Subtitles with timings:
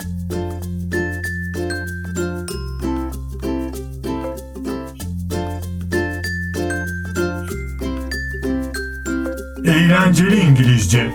[9.65, 11.11] Eğlenceli İngilizce.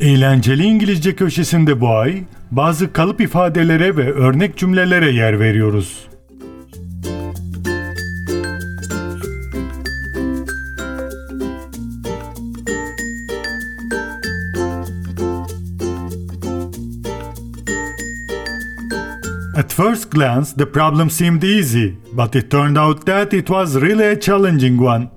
[0.00, 6.08] Eğlenceli İngilizce köşesinde bu ay bazı kalıp ifadelere ve örnek cümlelere yer veriyoruz.
[19.56, 24.06] At first glance, the problem seemed easy, but it turned out that it was really
[24.06, 25.08] a challenging one.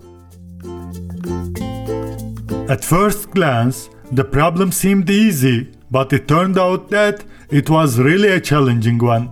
[2.70, 8.32] At first glance, the problem seemed easy, but it turned out that it was really
[8.32, 9.27] a challenging one.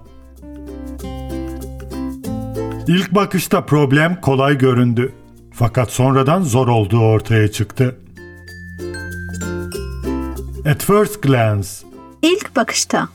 [2.88, 5.12] İlk bakışta problem kolay göründü.
[5.52, 7.98] Fakat sonradan zor olduğu ortaya çıktı.
[10.66, 11.68] At first glance.
[12.22, 13.10] İlk bakışta.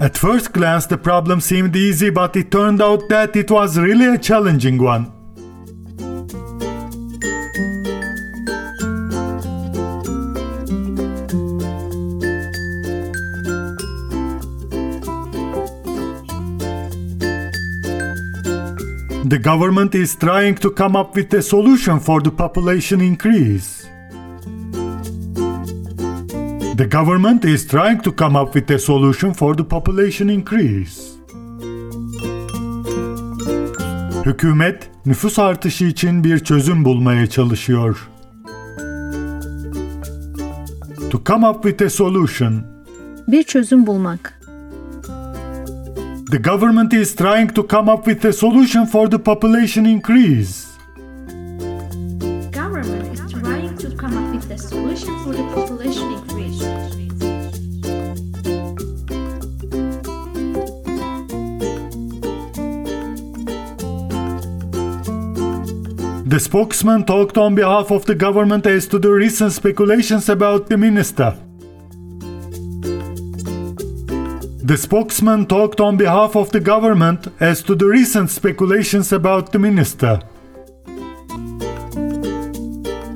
[0.00, 4.08] At first glance the problem seemed easy but it turned out that it was really
[4.08, 5.15] a challenging one.
[19.36, 23.84] The government is trying to come up with a solution for the population increase.
[26.76, 31.18] The government is trying to come up with a solution for the population increase.
[34.24, 38.08] Hükümet nüfus artışı için bir çözüm bulmaya çalışıyor.
[41.10, 42.62] To come up with a solution.
[43.28, 44.40] Bir çözüm bulmak.
[46.28, 50.76] The government is trying to come up with a solution for the population increase.
[52.50, 56.58] government is trying to come up with a solution for the population increase.
[66.26, 70.76] The spokesman talked on behalf of the government as to the recent speculations about the
[70.76, 71.45] minister.
[74.68, 79.58] The spokesman talked on behalf of the government as to the recent speculations about the
[79.58, 80.20] minister.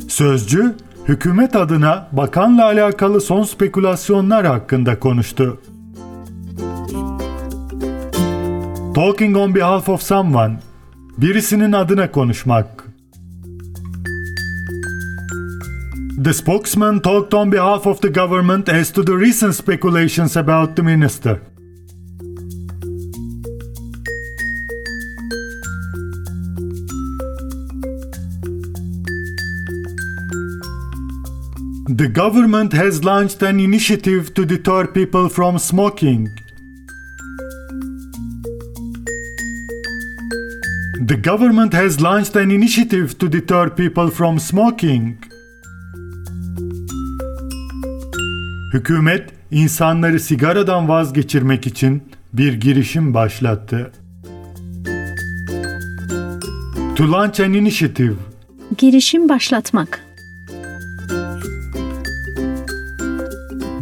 [0.09, 0.75] Sözcü,
[1.09, 5.61] hükümet adına bakanla alakalı son spekülasyonlar hakkında konuştu.
[8.95, 10.59] Talking on behalf of someone,
[11.19, 12.80] birisinin adına konuşmak.
[16.23, 20.83] The spokesman talked on behalf of the government as to the recent speculations about the
[20.83, 21.41] minister.
[31.89, 36.29] The government has launched an initiative to deter people from smoking.
[41.01, 45.30] The government has launched an initiative to deter people from smoking.
[48.73, 53.93] Hükümet insanları sigaradan vazgeçirmek için bir girişim başlattı.
[56.97, 58.15] To launch an initiative.
[58.79, 60.07] Girişim başlatmak.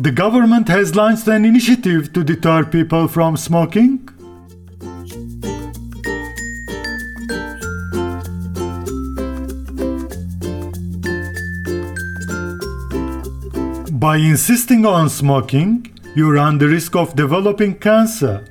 [0.05, 3.98] The government has launched an initiative to deter people from smoking.
[14.01, 18.45] By insisting on smoking, you run the risk of developing cancer.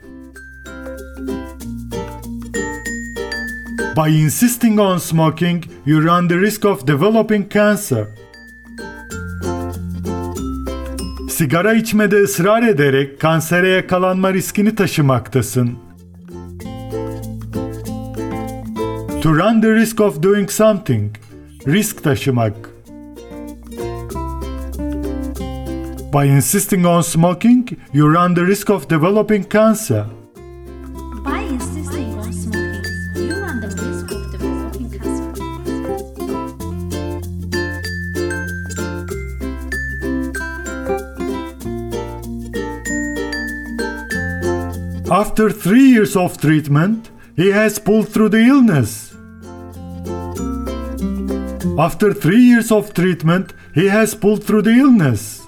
[3.95, 8.07] By insisting on smoking, you run the risk of developing cancer.
[11.29, 15.77] Sigara içmede ısrar ederek kansere yakalanma riskini taşımaktasın.
[19.21, 21.15] To run the risk of doing something.
[21.67, 22.66] Risk taşımak.
[26.17, 30.09] By insisting on smoking, you run the risk of developing cancer.
[31.23, 32.83] By insisting on smoking,
[33.15, 35.53] you run the risk of developing cancer.
[45.13, 49.13] After three years of treatment, he has pulled through the illness.
[51.77, 55.46] After three years of treatment, he has pulled through the illness.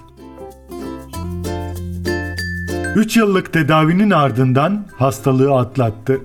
[2.96, 6.20] 3 yıllık tedavinin ardından hastalığı atlattı.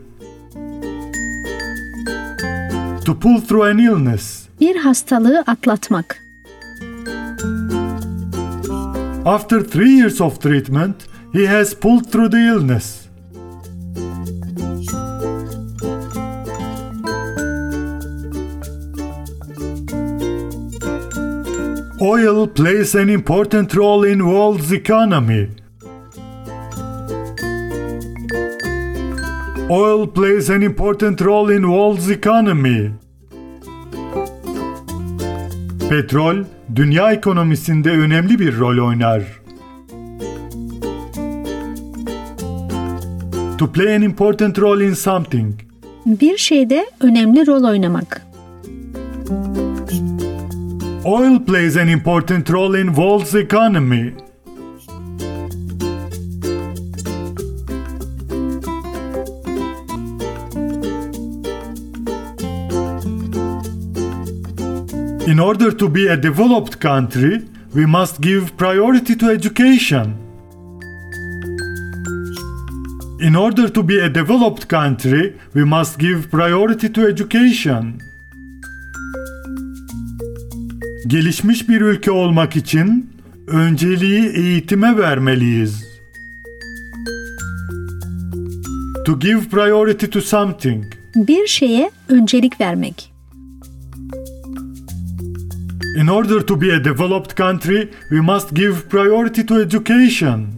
[3.06, 4.48] To pull through an illness.
[4.60, 6.18] Bir hastalığı atlatmak.
[9.26, 10.96] After three years of treatment,
[11.34, 13.06] he has pulled through the illness.
[22.02, 25.65] Oil plays an important role in world's economy.
[29.70, 32.92] Oil plays an important role in world's economy.
[35.90, 36.44] Petrol,
[36.76, 39.24] dünya ekonomisinde önemli bir rol oynar.
[43.58, 45.56] To play an important role in something.
[46.06, 48.26] Bir şeyde önemli rol oynamak.
[51.06, 54.14] Oil plays an important role in world's economy.
[65.28, 67.42] In order to be a developed country,
[67.74, 70.14] we must give priority to education.
[73.20, 78.00] In order to be a developed country, we must give priority to education.
[81.08, 83.10] Gelişmiş bir ülke olmak için
[83.48, 85.86] önceliği eğitime vermeliyiz.
[89.06, 90.84] To give priority to something.
[91.16, 93.15] Bir şeye öncelik vermek.
[95.96, 100.58] In order to be a developed country, we must give priority to education.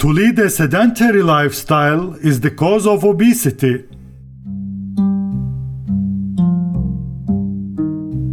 [0.00, 3.84] To lead a sedentary lifestyle is the cause of obesity.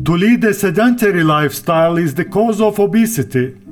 [0.06, 3.67] To lead a sedentary lifestyle is the cause of obesity.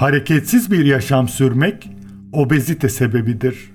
[0.00, 1.90] Hareketsiz bir yaşam sürmek
[2.32, 3.70] obezite sebebidir.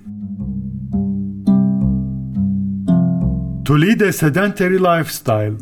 [3.64, 5.52] To lead a sedentary lifestyle.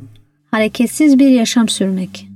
[0.50, 2.28] Hareketsiz bir yaşam sürmek.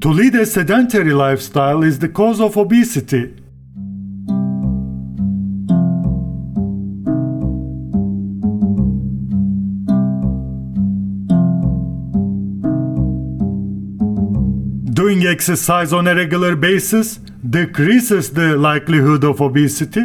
[0.00, 3.22] To lead a sedentary lifestyle is the cause of obesity.
[14.98, 20.00] Doing exercise on a regular basis decreases the likelihood of obesity.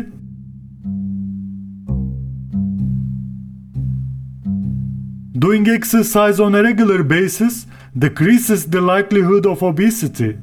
[5.33, 7.65] Doing exercise on a regular basis
[7.97, 10.37] decreases the likelihood of obesity.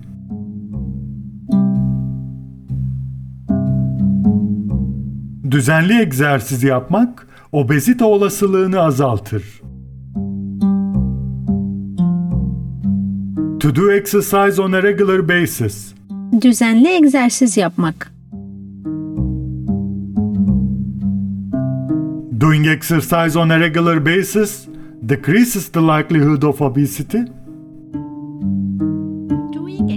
[5.51, 9.70] Düzenli egzersiz yapmak obezite olasılığını azaltır.
[13.61, 15.95] To do exercise on a regular basis.
[16.33, 18.13] Düzenli egzersiz yapmak.
[22.41, 24.67] Doing exercise on a regular basis
[25.07, 27.25] decreases the likelihood of obesity.
[29.53, 29.91] Doing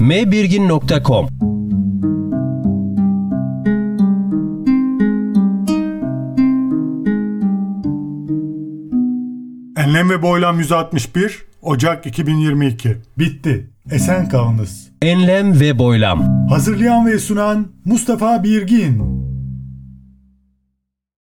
[0.00, 1.28] www.mbirgin.com
[9.76, 13.70] Enlem ve Boylam 161 Ocak 2022 Bitti.
[13.90, 14.90] Esen kalınız.
[15.02, 16.46] Enlem ve boylam.
[16.50, 19.02] Hazırlayan ve sunan Mustafa Birgin.